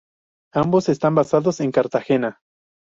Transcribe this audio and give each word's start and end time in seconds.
Ambos 0.55 0.89
están 0.89 1.13
basados 1.13 1.59
en 1.59 1.71
Cartagena. 1.71 2.41